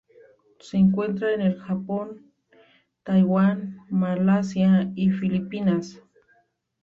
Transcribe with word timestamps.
Se 0.57 0.77
encuentra 0.77 1.31
en 1.31 1.41
el 1.41 1.59
Japón, 1.59 2.33
Taiwán, 3.03 3.81
Malasia 3.91 4.91
y 4.95 5.11
Filipinas. 5.11 6.01